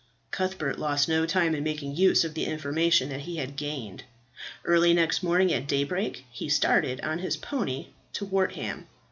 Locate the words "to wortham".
8.13-8.87